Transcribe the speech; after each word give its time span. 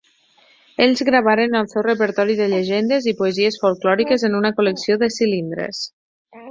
Ells 0.85 1.03
gravaren 1.09 1.59
el 1.59 1.67
seu 1.75 1.85
repertori 1.87 2.39
de 2.41 2.47
llegendes 2.55 3.11
i 3.13 3.15
poesies 3.23 3.61
folklòriques 3.67 4.27
en 4.31 4.43
una 4.43 4.55
col·lecció 4.61 5.01
de 5.05 5.15
cilindres. 5.21 5.89